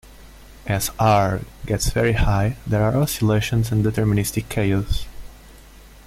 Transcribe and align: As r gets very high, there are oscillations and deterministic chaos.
As 0.65 0.89
r 0.97 1.41
gets 1.67 1.91
very 1.91 2.13
high, 2.13 2.57
there 2.65 2.81
are 2.83 2.97
oscillations 2.99 3.71
and 3.71 3.85
deterministic 3.85 4.49
chaos. 4.49 5.05